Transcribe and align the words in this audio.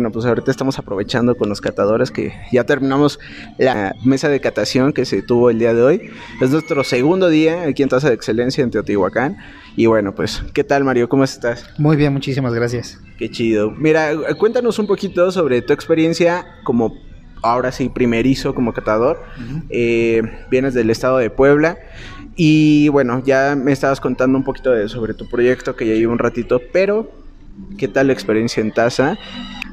bueno, 0.00 0.12
pues 0.12 0.24
ahorita 0.24 0.50
estamos 0.50 0.78
aprovechando 0.78 1.36
con 1.36 1.50
los 1.50 1.60
catadores 1.60 2.10
que 2.10 2.32
ya 2.50 2.64
terminamos 2.64 3.20
la 3.58 3.94
mesa 4.02 4.30
de 4.30 4.40
catación 4.40 4.94
que 4.94 5.04
se 5.04 5.20
tuvo 5.20 5.50
el 5.50 5.58
día 5.58 5.74
de 5.74 5.82
hoy. 5.82 6.10
Es 6.40 6.52
nuestro 6.52 6.82
segundo 6.84 7.28
día 7.28 7.64
aquí 7.64 7.82
en 7.82 7.90
Taza 7.90 8.08
de 8.08 8.14
Excelencia 8.14 8.64
en 8.64 8.70
Teotihuacán. 8.70 9.36
Y 9.76 9.84
bueno, 9.84 10.14
pues, 10.14 10.42
¿qué 10.54 10.64
tal 10.64 10.84
Mario? 10.84 11.10
¿Cómo 11.10 11.22
estás? 11.22 11.66
Muy 11.76 11.98
bien, 11.98 12.14
muchísimas 12.14 12.54
gracias. 12.54 12.98
Qué 13.18 13.30
chido. 13.30 13.72
Mira, 13.72 14.12
cuéntanos 14.38 14.78
un 14.78 14.86
poquito 14.86 15.30
sobre 15.32 15.60
tu 15.60 15.74
experiencia 15.74 16.46
como 16.64 16.94
ahora 17.42 17.70
sí 17.70 17.90
primerizo 17.90 18.54
como 18.54 18.72
catador. 18.72 19.22
Eh, 19.68 20.22
vienes 20.50 20.72
del 20.72 20.88
estado 20.88 21.18
de 21.18 21.28
Puebla. 21.28 21.76
Y 22.36 22.88
bueno, 22.88 23.22
ya 23.22 23.54
me 23.54 23.72
estabas 23.72 24.00
contando 24.00 24.38
un 24.38 24.44
poquito 24.44 24.70
de, 24.70 24.88
sobre 24.88 25.12
tu 25.12 25.28
proyecto 25.28 25.76
que 25.76 25.86
ya 25.86 25.92
llevo 25.92 26.14
un 26.14 26.18
ratito, 26.18 26.58
pero 26.72 27.12
¿qué 27.76 27.86
tal 27.86 28.06
la 28.06 28.14
experiencia 28.14 28.62
en 28.62 28.72
Taza? 28.72 29.18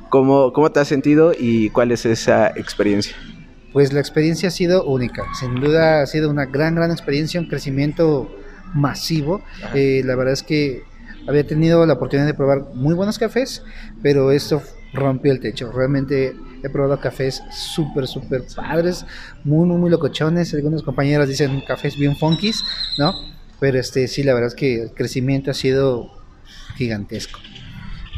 ¿Cómo, 0.09 0.53
¿Cómo 0.53 0.71
te 0.71 0.79
has 0.79 0.87
sentido 0.87 1.33
y 1.37 1.69
cuál 1.69 1.91
es 1.91 2.05
esa 2.05 2.47
experiencia? 2.47 3.15
Pues 3.73 3.93
la 3.93 3.99
experiencia 3.99 4.47
ha 4.47 4.51
sido 4.51 4.85
única, 4.85 5.23
sin 5.39 5.55
duda 5.55 6.01
ha 6.01 6.07
sido 6.07 6.29
una 6.29 6.45
gran, 6.45 6.75
gran 6.75 6.91
experiencia, 6.91 7.39
un 7.39 7.47
crecimiento 7.47 8.29
masivo. 8.73 9.41
Eh, 9.73 10.01
la 10.05 10.15
verdad 10.15 10.33
es 10.33 10.43
que 10.43 10.83
había 11.27 11.45
tenido 11.45 11.85
la 11.85 11.93
oportunidad 11.93 12.25
de 12.25 12.33
probar 12.33 12.73
muy 12.73 12.95
buenos 12.95 13.19
cafés, 13.19 13.63
pero 14.01 14.31
esto 14.31 14.61
rompió 14.93 15.31
el 15.31 15.39
techo. 15.39 15.71
Realmente 15.71 16.35
he 16.63 16.69
probado 16.69 16.99
cafés 16.99 17.43
súper, 17.51 18.07
súper 18.07 18.43
padres, 18.55 19.05
muy, 19.43 19.67
muy, 19.67 19.77
muy 19.77 19.89
locochones. 19.89 20.53
Algunos 20.53 20.83
compañeros 20.83 21.27
dicen 21.27 21.61
cafés 21.67 21.97
bien 21.97 22.15
funkies, 22.15 22.63
¿no? 22.97 23.13
Pero 23.59 23.79
este 23.79 24.07
sí, 24.07 24.23
la 24.23 24.33
verdad 24.33 24.47
es 24.47 24.55
que 24.55 24.83
el 24.83 24.91
crecimiento 24.91 25.51
ha 25.51 25.53
sido 25.53 26.11
gigantesco. 26.77 27.39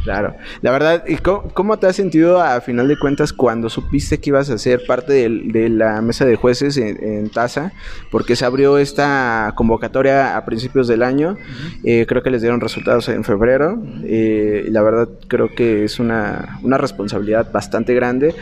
Claro, 0.03 0.35
la 0.62 0.71
verdad, 0.71 1.03
¿y 1.08 1.17
cómo, 1.17 1.77
te 1.77 1.88
has 1.88 1.95
sentido 1.95 2.41
a 2.41 2.62
final 2.62 2.88
de 2.88 2.98
cuentas 2.98 3.34
cuando 3.34 3.70
supiste 3.70 4.20
que 4.20 4.30
ibas 4.30 4.49
a 4.49 4.58
ser 4.58 4.81
parte 4.88 5.13
de, 5.13 5.70
la 5.70 6.02
mesa 6.02 6.25
de 6.25 6.36
jueces 6.36 6.78
en, 6.78 7.30
TASA? 7.30 7.73
Porque 8.09 8.36
se 8.36 8.45
abrió 8.45 8.77
esta 8.77 9.53
convocatoria 9.55 10.38
a 10.38 10.45
principios 10.45 10.88
del 10.88 11.03
año, 11.03 11.38
eh, 11.83 12.05
creo 12.08 12.23
que 12.23 12.30
les 12.30 12.42
dieron 12.42 12.61
resultados 12.61 13.09
en 13.09 13.23
febrero, 13.23 13.81
eh, 14.03 14.66
y 14.67 14.72
la 14.72 14.81
verdad 14.81 15.09
creo 15.27 15.50
que 15.53 15.83
es 15.83 16.00
una, 16.00 16.59
responsabilidad 16.64 17.52
bastante 17.52 17.94
grande. 17.94 18.33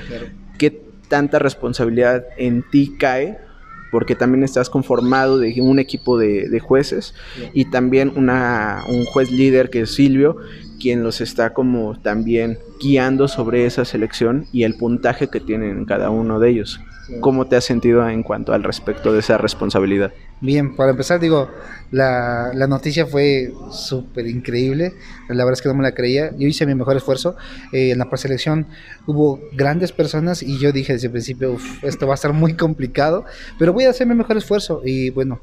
¿Qué 0.58 0.88
tanta 1.08 1.40
responsabilidad 1.40 2.26
en 2.38 2.64
ti 2.70 2.96
cae 3.00 3.47
porque 3.92 4.16
también 4.16 4.44
estás 4.44 4.70
conformado 4.70 5.38
de 5.38 5.56
un 5.62 5.80
equipo 5.80 6.18
de, 6.18 6.60
jueces 6.60 7.14
y 7.54 7.66
también 7.66 8.12
una, 8.16 8.84
un 8.90 9.06
juez 9.06 9.32
líder 9.32 9.70
que 9.70 9.82
es 9.82 9.94
Silvio, 9.94 10.38
quien 10.80 11.04
los 11.04 11.22
está 11.22 11.54
como 11.54 12.00
también 12.00 12.58
guiando 12.80 13.28
sobre 13.28 13.66
esa 13.66 13.86
selección 13.86 14.46
y 14.52 14.64
el 14.64 14.76
puntaje 14.76 15.30
que 15.30 15.40
tienen 15.40 15.86
cada 15.86 16.10
uno 16.10 16.40
de 16.40 16.50
ellos. 16.50 16.80
¿Cómo 17.22 17.46
te 17.46 17.56
has 17.56 17.64
sentido 17.64 18.08
en 18.10 18.24
cuanto 18.24 18.54
al 18.54 18.64
respecto 18.64 19.14
de 19.14 19.20
esa 19.20 19.38
responsabilidad? 19.38 20.14
Bien, 20.42 20.76
para 20.76 20.92
empezar 20.92 21.20
digo, 21.20 21.50
la, 21.92 22.52
la 22.54 22.68
noticia 22.68 23.06
fue 23.06 23.54
súper 23.72 24.28
increíble, 24.28 24.94
la 25.30 25.44
verdad 25.44 25.54
es 25.54 25.62
que 25.62 25.70
no 25.70 25.76
me 25.76 25.84
la 25.84 25.94
creía, 25.94 26.32
yo 26.38 26.48
hice 26.48 26.66
mi 26.66 26.76
mejor 26.76 26.96
esfuerzo, 26.98 27.36
eh, 27.72 27.92
en 27.92 27.98
la 27.98 28.10
preselección 28.10 28.68
hubo 29.08 29.40
grandes 29.54 29.92
personas 29.92 30.44
y 30.44 30.60
yo 30.60 30.72
dije 30.72 30.94
desde 30.94 31.08
el 31.08 31.14
principio, 31.14 31.58
esto 31.82 32.06
va 32.06 32.14
a 32.14 32.16
estar 32.16 32.34
muy 32.34 32.54
complicado, 32.54 33.26
pero 33.58 33.74
voy 33.74 33.86
a 33.86 33.90
hacer 33.90 34.06
mi 34.06 34.14
mejor 34.14 34.38
esfuerzo 34.38 34.82
y 34.86 35.10
bueno, 35.10 35.40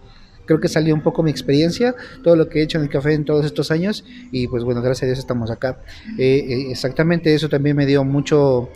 creo 0.47 0.61
que 0.61 0.69
salió 0.69 0.95
un 0.95 1.03
poco 1.03 1.23
mi 1.23 1.31
experiencia, 1.31 1.95
todo 2.23 2.37
lo 2.37 2.48
que 2.48 2.61
he 2.61 2.62
hecho 2.62 2.79
en 2.79 2.85
el 2.85 2.91
café 2.91 3.15
en 3.15 3.25
todos 3.25 3.45
estos 3.45 3.70
años. 3.70 4.05
Y 4.31 4.48
pues 4.48 4.65
bueno, 4.65 4.83
gracias 4.83 5.05
a 5.05 5.07
Dios 5.07 5.19
estamos 5.19 5.51
acá. 5.51 5.79
Eh, 6.19 6.45
eh, 6.48 6.70
exactamente 6.70 7.35
eso 7.35 7.48
también 7.48 7.77
me 7.77 7.87
dio 7.87 8.05
mucho 8.05 8.69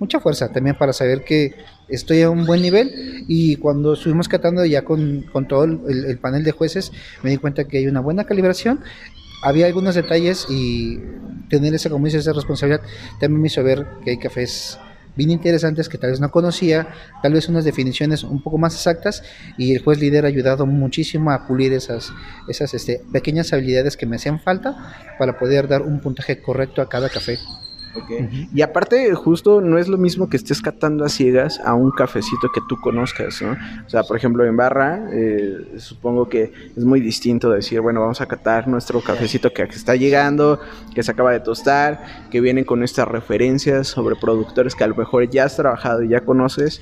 mucha 0.00 0.18
fuerza 0.18 0.50
también 0.50 0.76
para 0.76 0.92
saber 0.92 1.22
que 1.22 1.54
estoy 1.88 2.22
a 2.22 2.30
un 2.30 2.46
buen 2.46 2.62
nivel 2.62 3.24
y 3.28 3.56
cuando 3.56 3.92
estuvimos 3.92 4.28
catando 4.28 4.64
ya 4.64 4.82
con, 4.82 5.26
todo 5.46 5.64
el, 5.64 6.18
panel 6.18 6.42
de 6.42 6.52
jueces 6.52 6.90
me 7.22 7.30
di 7.30 7.36
cuenta 7.36 7.64
que 7.64 7.78
hay 7.78 7.86
una 7.86 8.00
buena 8.00 8.24
calibración 8.24 8.80
había 9.42 9.66
algunos 9.66 9.94
detalles 9.94 10.46
y 10.48 10.98
tener 11.48 11.74
esa 11.74 11.90
como 11.90 12.06
esa 12.06 12.32
responsabilidad 12.32 12.82
también 13.20 13.42
me 13.42 13.48
hizo 13.48 13.62
ver 13.62 13.86
que 14.02 14.10
hay 14.10 14.18
cafés 14.18 14.78
bien 15.16 15.30
interesantes 15.30 15.88
que 15.88 15.98
tal 15.98 16.10
vez 16.10 16.20
no 16.20 16.30
conocía, 16.30 16.88
tal 17.22 17.32
vez 17.34 17.48
unas 17.48 17.64
definiciones 17.64 18.22
un 18.22 18.42
poco 18.42 18.58
más 18.58 18.74
exactas 18.74 19.22
y 19.58 19.74
el 19.74 19.82
juez 19.82 19.98
líder 19.98 20.24
ha 20.24 20.28
ayudado 20.28 20.66
muchísimo 20.66 21.30
a 21.30 21.46
pulir 21.46 21.72
esas, 21.72 22.12
esas 22.48 22.72
este, 22.74 23.02
pequeñas 23.12 23.52
habilidades 23.52 23.96
que 23.96 24.06
me 24.06 24.16
hacían 24.16 24.40
falta 24.40 24.94
para 25.18 25.38
poder 25.38 25.68
dar 25.68 25.82
un 25.82 26.00
puntaje 26.00 26.40
correcto 26.40 26.80
a 26.80 26.88
cada 26.88 27.08
café. 27.08 27.38
Y 28.54 28.62
aparte, 28.62 29.14
justo 29.14 29.60
no 29.60 29.78
es 29.78 29.88
lo 29.88 29.98
mismo 29.98 30.28
que 30.28 30.36
estés 30.36 30.62
catando 30.62 31.04
a 31.04 31.08
ciegas 31.08 31.60
a 31.64 31.74
un 31.74 31.90
cafecito 31.90 32.48
que 32.52 32.60
tú 32.68 32.76
conozcas, 32.80 33.42
¿no? 33.42 33.56
O 33.86 33.90
sea, 33.90 34.02
por 34.02 34.16
ejemplo, 34.16 34.44
en 34.44 34.56
barra, 34.56 35.08
eh, 35.12 35.74
supongo 35.78 36.28
que 36.28 36.52
es 36.76 36.84
muy 36.84 37.00
distinto 37.00 37.50
decir, 37.50 37.80
bueno, 37.80 38.00
vamos 38.00 38.20
a 38.20 38.26
catar 38.26 38.68
nuestro 38.68 39.00
cafecito 39.00 39.52
que 39.52 39.62
está 39.62 39.96
llegando, 39.96 40.60
que 40.94 41.02
se 41.02 41.10
acaba 41.10 41.32
de 41.32 41.40
tostar, 41.40 42.28
que 42.30 42.40
vienen 42.40 42.64
con 42.64 42.82
estas 42.82 43.08
referencias 43.08 43.88
sobre 43.88 44.16
productores 44.16 44.74
que 44.74 44.84
a 44.84 44.88
lo 44.88 44.94
mejor 44.94 45.28
ya 45.28 45.44
has 45.44 45.56
trabajado 45.56 46.02
y 46.02 46.08
ya 46.08 46.20
conoces 46.20 46.80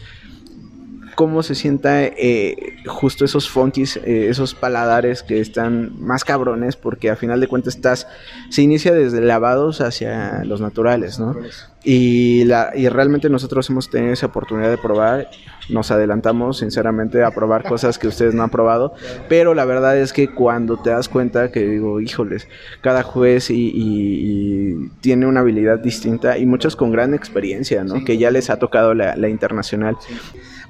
cómo 1.19 1.43
se 1.43 1.57
sienta 1.57 2.05
eh, 2.05 2.77
justo 2.87 3.25
esos 3.25 3.51
funkies, 3.51 3.97
eh, 3.97 4.29
esos 4.29 4.55
paladares 4.55 5.25
que 5.25 5.41
están 5.41 6.01
más 6.01 6.23
cabrones, 6.23 6.77
porque 6.77 7.11
a 7.11 7.17
final 7.17 7.41
de 7.41 7.49
cuentas 7.49 7.75
estás, 7.75 8.07
se 8.51 8.63
inicia 8.63 8.95
desde 8.95 9.21
lavados 9.21 9.81
hacia 9.81 10.45
los 10.45 10.61
naturales, 10.61 11.19
¿no? 11.19 11.35
Y, 11.83 12.45
la, 12.45 12.71
y 12.73 12.89
realmente 12.89 13.29
nosotros 13.31 13.69
hemos 13.69 13.91
tenido 13.91 14.13
esa 14.13 14.27
oportunidad 14.27 14.71
de 14.71 14.79
probar, 14.79 15.29
nos 15.69 15.91
adelantamos 15.91 16.59
sinceramente 16.59 17.25
a 17.25 17.33
probar 17.33 17.65
cosas 17.65 17.99
que 17.99 18.07
ustedes 18.07 18.33
no 18.33 18.45
han 18.45 18.51
probado, 18.51 18.95
pero 19.29 19.55
la 19.55 19.65
verdad 19.65 19.99
es 19.99 20.13
que 20.13 20.33
cuando 20.33 20.77
te 20.77 20.91
das 20.91 21.09
cuenta 21.09 21.51
que 21.51 21.67
digo, 21.67 22.01
híjoles, 22.01 22.47
cada 22.81 23.03
juez 23.03 23.51
y, 23.51 24.89
tiene 25.01 25.27
una 25.27 25.41
habilidad 25.41 25.81
distinta 25.81 26.39
y 26.39 26.47
muchos 26.47 26.77
con 26.77 26.93
gran 26.93 27.13
experiencia, 27.13 27.83
¿no? 27.83 28.05
Que 28.05 28.19
ya 28.19 28.31
les 28.31 28.51
ha 28.51 28.61
tocado 28.61 28.95
la, 28.95 29.17
la 29.17 29.29
internacional 29.29 29.97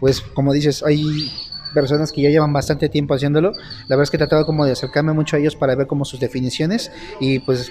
pues 0.00 0.20
como 0.20 0.52
dices, 0.52 0.82
hay 0.82 1.30
personas 1.74 2.12
que 2.12 2.22
ya 2.22 2.30
llevan 2.30 2.52
bastante 2.52 2.88
tiempo 2.88 3.14
haciéndolo. 3.14 3.52
La 3.52 3.96
verdad 3.96 4.04
es 4.04 4.10
que 4.10 4.16
he 4.16 4.18
tratado 4.18 4.46
como 4.46 4.64
de 4.64 4.72
acercarme 4.72 5.12
mucho 5.12 5.36
a 5.36 5.38
ellos 5.38 5.56
para 5.56 5.74
ver 5.74 5.86
como 5.86 6.04
sus 6.04 6.20
definiciones 6.20 6.90
y 7.20 7.40
pues 7.40 7.70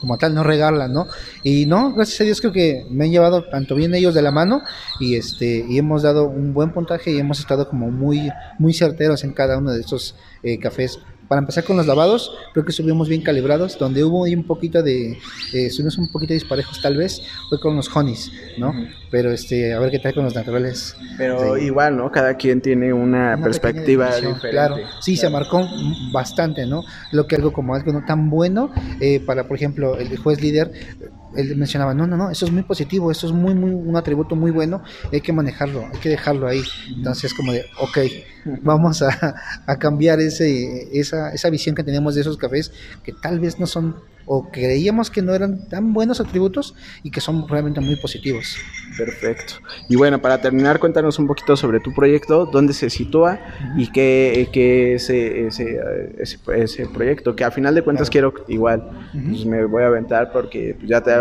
como 0.00 0.16
tal 0.16 0.34
no 0.34 0.44
regalan, 0.44 0.92
¿no? 0.92 1.06
Y 1.42 1.66
no, 1.66 1.92
gracias 1.92 2.20
a 2.20 2.24
Dios 2.24 2.40
creo 2.40 2.52
que 2.52 2.86
me 2.90 3.06
han 3.06 3.10
llevado 3.10 3.44
tanto 3.48 3.74
bien 3.74 3.94
ellos 3.94 4.14
de 4.14 4.22
la 4.22 4.30
mano 4.30 4.62
y 5.00 5.16
este 5.16 5.64
y 5.68 5.78
hemos 5.78 6.02
dado 6.02 6.28
un 6.28 6.54
buen 6.54 6.72
puntaje 6.72 7.10
y 7.10 7.18
hemos 7.18 7.40
estado 7.40 7.68
como 7.68 7.90
muy 7.90 8.30
muy 8.58 8.74
certeros 8.74 9.24
en 9.24 9.32
cada 9.32 9.58
uno 9.58 9.72
de 9.72 9.80
estos 9.80 10.14
eh, 10.42 10.58
cafés 10.58 11.00
para 11.28 11.40
empezar 11.40 11.64
con 11.64 11.76
los 11.76 11.86
lavados, 11.86 12.32
creo 12.52 12.64
que 12.64 12.70
estuvimos 12.70 13.08
bien 13.08 13.22
calibrados. 13.22 13.78
Donde 13.78 14.04
hubo 14.04 14.22
un 14.22 14.44
poquito 14.44 14.82
de, 14.82 15.12
eh, 15.12 15.18
estuvimos 15.52 15.98
un 15.98 16.10
poquito 16.10 16.34
disparejos 16.34 16.80
tal 16.80 16.96
vez, 16.96 17.22
fue 17.48 17.60
con 17.60 17.76
los 17.76 17.94
honeys, 17.94 18.32
¿no? 18.58 18.72
Pero 19.10 19.30
este, 19.30 19.72
a 19.72 19.78
ver 19.78 19.90
qué 19.90 19.98
tal 19.98 20.14
con 20.14 20.24
los 20.24 20.34
naturales. 20.34 20.96
Pero 21.16 21.56
igual, 21.56 21.96
¿no? 21.96 22.10
Cada 22.10 22.34
quien 22.36 22.60
tiene 22.60 22.92
una, 22.92 23.38
perspectiva 23.42 24.14
diferente. 24.14 24.50
Claro, 24.50 24.76
sí, 25.00 25.16
se 25.16 25.28
marcó 25.30 25.66
bastante, 26.12 26.66
¿no? 26.66 26.84
Lo 27.12 27.26
que 27.26 27.36
algo 27.36 27.52
como 27.52 27.74
algo 27.74 27.92
no 27.92 28.04
tan 28.04 28.30
bueno, 28.30 28.70
eh, 29.00 29.20
para, 29.20 29.46
por 29.46 29.56
ejemplo, 29.56 29.98
el 29.98 30.16
juez 30.18 30.40
líder 30.40 30.72
él 31.36 31.56
mencionaba, 31.56 31.94
no, 31.94 32.06
no, 32.06 32.16
no, 32.16 32.30
eso 32.30 32.46
es 32.46 32.52
muy 32.52 32.62
positivo, 32.62 33.10
eso 33.10 33.26
es 33.26 33.32
muy, 33.32 33.54
muy, 33.54 33.70
un 33.70 33.96
atributo 33.96 34.36
muy 34.36 34.50
bueno, 34.50 34.82
hay 35.12 35.20
que 35.20 35.32
manejarlo, 35.32 35.86
hay 35.92 35.98
que 36.00 36.08
dejarlo 36.08 36.46
ahí. 36.46 36.62
Entonces, 36.94 37.34
como 37.34 37.52
de, 37.52 37.64
ok, 37.80 37.98
vamos 38.62 39.02
a, 39.02 39.34
a 39.66 39.78
cambiar 39.78 40.20
ese, 40.20 40.88
esa, 40.98 41.32
esa 41.32 41.50
visión 41.50 41.74
que 41.74 41.84
tenemos 41.84 42.14
de 42.14 42.22
esos 42.22 42.36
cafés, 42.36 42.72
que 43.02 43.12
tal 43.12 43.40
vez 43.40 43.58
no 43.58 43.66
son 43.66 43.96
o 44.26 44.50
creíamos 44.50 45.10
que 45.10 45.22
no 45.22 45.34
eran 45.34 45.68
tan 45.68 45.92
buenos 45.92 46.20
atributos 46.20 46.74
y 47.02 47.10
que 47.10 47.20
son 47.20 47.46
realmente 47.48 47.80
muy 47.80 47.96
positivos. 47.96 48.56
Perfecto. 48.96 49.54
Y 49.88 49.96
bueno, 49.96 50.20
para 50.20 50.40
terminar, 50.40 50.78
cuéntanos 50.78 51.18
un 51.18 51.26
poquito 51.26 51.56
sobre 51.56 51.80
tu 51.80 51.94
proyecto, 51.94 52.46
dónde 52.46 52.72
se 52.72 52.90
sitúa 52.90 53.40
y 53.76 53.90
qué, 53.90 54.48
qué 54.52 54.94
ese, 54.94 55.46
ese, 55.46 55.80
ese, 56.54 56.86
proyecto, 56.86 57.34
que 57.34 57.44
a 57.44 57.50
final 57.50 57.74
de 57.74 57.82
cuentas 57.82 58.10
quiero 58.10 58.34
igual, 58.48 59.08
pues 59.12 59.44
me 59.46 59.64
voy 59.64 59.82
a 59.82 59.86
aventar 59.86 60.32
porque 60.32 60.76
ya 60.84 61.02
te 61.02 61.12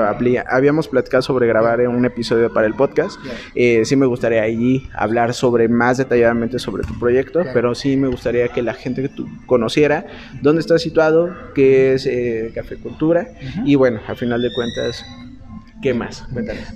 habíamos 0.47 0.87
platicado 0.87 1.21
sobre 1.21 1.47
grabar 1.47 1.81
un 1.87 2.05
episodio 2.05 2.51
para 2.53 2.67
el 2.67 2.73
podcast. 2.73 3.19
Eh, 3.55 3.83
sí 3.85 3.95
me 3.95 4.05
gustaría 4.05 4.43
allí 4.43 4.87
hablar 4.93 5.33
sobre 5.33 5.67
más 5.67 5.97
detalladamente 5.97 6.59
sobre 6.59 6.83
tu 6.83 6.97
proyecto, 6.99 7.43
pero 7.53 7.75
sí 7.75 7.95
me 7.97 8.07
gustaría 8.07 8.49
que 8.49 8.61
la 8.61 8.73
gente 8.73 9.01
que 9.01 9.09
tú 9.09 9.27
conociera 9.45 10.05
dónde 10.41 10.61
está 10.61 10.77
situado, 10.77 11.33
qué 11.53 11.93
es 11.93 12.05
eh, 12.05 12.51
Café 12.53 12.77
Cultura 12.91 13.27
y 13.65 13.75
bueno, 13.75 13.99
al 14.07 14.17
final 14.17 14.41
de 14.41 14.51
cuentas 14.53 15.05
¿Qué 15.81 15.95
más? 15.95 16.23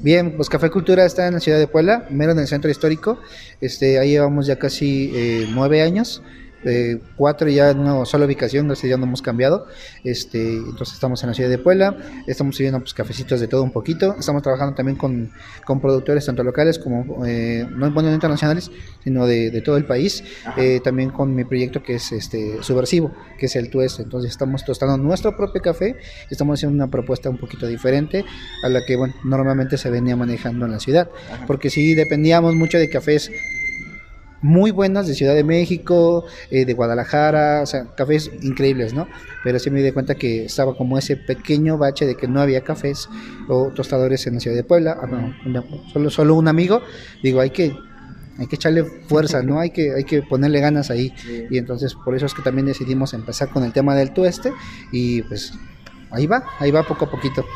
Bien, 0.02 0.36
pues 0.36 0.50
Café 0.50 0.72
Cultura 0.72 1.06
está 1.06 1.28
en 1.28 1.36
la 1.36 1.40
ciudad 1.40 1.60
de 1.60 1.68
Puebla, 1.68 2.08
mero 2.10 2.32
en 2.32 2.40
el 2.40 2.48
centro 2.48 2.72
histórico. 2.72 3.20
Este, 3.62 4.00
ahí 4.00 4.10
llevamos 4.10 4.48
ya 4.48 4.58
casi 4.58 5.12
eh, 5.14 5.48
nueve 5.54 5.84
años. 5.84 6.24
Eh, 6.66 7.00
cuatro 7.16 7.48
ya 7.48 7.70
en 7.72 7.80
una 7.80 8.06
sola 8.06 8.26
ubicación, 8.26 8.68
gracias 8.68 8.90
ya 8.90 8.98
no 8.98 9.06
hemos 9.06 9.22
cambiado. 9.22 9.68
Este, 10.04 10.58
entonces 10.58 10.96
estamos 10.96 11.22
en 11.24 11.30
la 11.30 11.36
ciudad 11.36 11.50
de 11.50 11.58
Puebla, 11.58 11.96
estamos 12.28 12.56
sirviendo 12.56 12.80
pues 12.80 12.94
cafecitos 12.94 13.40
de 13.40 13.48
todo 13.48 13.64
un 13.64 13.72
poquito, 13.72 14.16
estamos 14.20 14.42
trabajando 14.42 14.76
también 14.76 14.98
con, 14.98 15.32
con 15.66 15.80
productores 15.80 16.26
tanto 16.26 16.44
locales 16.44 16.80
como 16.80 17.26
eh, 17.26 17.68
no, 17.72 17.92
bueno, 17.92 18.14
internacionales, 18.14 18.72
sino 19.04 19.26
de, 19.26 19.52
de 19.52 19.62
todo 19.62 19.78
el 19.78 19.86
país, 19.86 20.24
eh, 20.58 20.80
también 20.84 21.10
con 21.10 21.34
mi 21.34 21.44
proyecto 21.44 21.84
que 21.84 21.96
es 21.96 22.12
este 22.12 22.62
subversivo, 22.62 23.12
que 23.38 23.46
es 23.46 23.56
el 23.56 23.70
tueste. 23.70 24.04
Entonces 24.04 24.32
estamos 24.32 24.66
tostando 24.66 24.98
nuestro 24.98 25.36
propio 25.38 25.62
café, 25.62 25.96
estamos 26.30 26.60
haciendo 26.60 26.76
una 26.76 26.90
propuesta 26.90 27.30
un 27.30 27.38
poquito 27.38 27.68
diferente 27.68 28.26
a 28.64 28.70
la 28.70 28.86
que 28.86 28.96
bueno, 28.96 29.14
normalmente 29.24 29.78
se 29.78 29.90
venía 29.90 30.16
manejando 30.16 30.66
en 30.66 30.72
la 30.72 30.80
ciudad, 30.80 31.10
porque 31.48 31.70
si 31.70 31.94
dependíamos 31.94 32.56
mucho 32.56 32.78
de 32.78 32.90
cafés 32.90 33.32
muy 34.46 34.70
buenos 34.70 35.08
de 35.08 35.16
Ciudad 35.16 35.34
de 35.34 35.44
México, 35.44 36.24
eh, 36.52 36.66
de 36.66 36.74
Guadalajara, 36.74 37.62
o 37.64 37.66
sea, 37.66 37.86
cafés 37.96 38.32
increíbles, 38.42 38.94
¿no? 38.94 39.08
Pero 39.44 39.58
sí 39.58 39.72
me 39.72 39.82
di 39.82 39.92
cuenta 39.92 40.14
que 40.16 40.46
estaba 40.46 40.78
como 40.78 40.98
ese 40.98 41.18
pequeño 41.18 41.80
bache 41.80 42.06
de 42.06 42.16
que 42.16 42.28
no 42.28 42.40
había 42.42 42.62
cafés 42.62 43.10
o 43.50 43.72
tostadores 43.74 44.28
en 44.28 44.36
la 44.36 44.40
ciudad 44.40 44.56
de 44.56 44.64
Puebla, 44.64 44.98
ah, 45.02 45.34
solo, 45.92 46.10
solo 46.12 46.36
un 46.36 46.48
amigo, 46.48 46.82
digo, 47.24 47.42
hay 47.42 47.50
que 47.50 47.76
hay 48.38 48.48
que 48.48 48.56
echarle 48.56 48.84
fuerza, 48.84 49.42
¿no? 49.42 49.60
Hay 49.62 49.70
que, 49.70 49.94
hay 49.94 50.04
que 50.04 50.22
ponerle 50.22 50.60
ganas 50.60 50.92
ahí. 50.92 51.14
Y 51.50 51.58
entonces 51.58 51.96
por 51.96 52.16
eso 52.16 52.26
es 52.26 52.34
que 52.34 52.42
también 52.42 52.66
decidimos 52.66 53.14
empezar 53.14 53.50
con 53.50 53.64
el 53.64 53.72
tema 53.72 53.96
del 53.96 54.12
tueste 54.12 54.52
y 54.92 55.22
pues 55.22 55.54
ahí 56.16 56.28
va, 56.28 56.44
ahí 56.60 56.72
va 56.72 56.84
poco 56.84 57.06
a 57.06 57.12
poquito. 57.12 57.46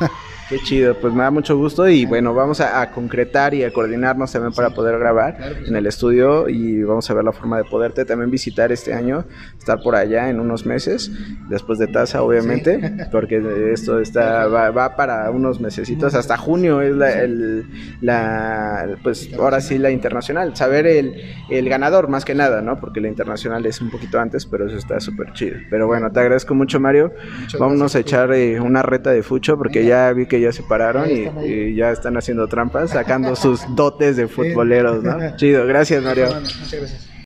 Qué 0.50 0.58
chido, 0.58 0.96
pues 0.96 1.14
me 1.14 1.22
da 1.22 1.30
mucho 1.30 1.56
gusto 1.56 1.88
y 1.88 2.06
bueno, 2.06 2.34
vamos 2.34 2.60
a, 2.60 2.90
concretar 2.90 3.54
y 3.54 3.62
a 3.62 3.72
coordinarnos 3.72 4.32
también 4.32 4.52
para 4.52 4.70
poder 4.70 4.98
grabar 4.98 5.38
en 5.64 5.76
el 5.76 5.86
estudio 5.86 6.48
y 6.48 6.82
vamos 6.82 7.08
a 7.08 7.14
ver 7.14 7.22
la 7.22 7.30
forma 7.30 7.56
de 7.56 7.62
poderte 7.62 8.04
también 8.04 8.32
visitar 8.32 8.72
este 8.72 8.92
año, 8.92 9.24
estar 9.56 9.80
por 9.80 9.94
allá 9.94 10.28
en 10.28 10.40
unos 10.40 10.66
meses, 10.66 11.12
después 11.48 11.78
de 11.78 11.86
tasa 11.86 12.24
obviamente, 12.24 12.80
porque 13.12 13.40
esto 13.72 14.00
está 14.00 14.48
va, 14.48 14.96
para 14.96 15.30
unos 15.30 15.60
mesecitos, 15.60 16.16
hasta 16.16 16.36
junio 16.36 16.80
es 16.80 16.96
la, 16.96 17.12
el, 17.12 17.66
la, 18.00 18.98
pues 19.04 19.32
ahora 19.34 19.60
sí 19.60 19.78
la 19.78 19.92
internacional, 19.92 20.56
saber 20.56 20.88
el, 20.88 21.14
el 21.48 21.68
ganador 21.68 22.08
más 22.08 22.24
que 22.24 22.34
nada, 22.34 22.60
¿no? 22.60 22.80
Porque 22.80 23.00
la 23.00 23.06
internacional 23.06 23.64
es 23.66 23.80
un 23.80 23.90
poquito 23.90 24.18
antes, 24.18 24.46
pero 24.46 24.66
eso 24.66 24.76
está 24.76 24.98
súper 24.98 25.32
chido. 25.32 25.58
Pero 25.70 25.86
bueno, 25.86 26.10
te 26.10 26.18
agradezco 26.18 26.56
mucho 26.56 26.80
Mario, 26.80 27.12
vámonos 27.56 27.94
a 27.94 28.00
echar 28.00 28.32
eh, 28.32 28.49
una 28.58 28.82
reta 28.82 29.10
de 29.10 29.22
fucho 29.22 29.56
porque 29.56 29.84
ya 29.84 30.12
vi 30.12 30.26
que 30.26 30.40
ya 30.40 30.52
se 30.52 30.62
pararon 30.62 31.08
y, 31.10 31.74
ya 31.74 31.90
están 31.90 32.16
haciendo 32.16 32.48
trampas, 32.48 32.90
sacando 32.90 33.36
sus 33.36 33.62
dotes 33.76 34.16
de 34.16 34.26
futboleros, 34.26 35.02
¿no? 35.02 35.18
Chido, 35.36 35.66
gracias 35.66 36.02
Mario. 36.02 36.26
Muchas 36.26 36.74
gracias. 36.74 37.09